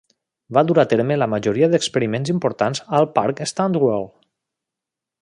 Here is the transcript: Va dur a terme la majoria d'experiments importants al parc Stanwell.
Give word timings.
Va 0.57 0.63
dur 0.69 0.77
a 0.83 0.85
terme 0.93 1.17
la 1.23 1.27
majoria 1.33 1.69
d'experiments 1.75 2.33
importants 2.35 2.83
al 3.01 3.09
parc 3.21 3.45
Stanwell. 3.55 4.13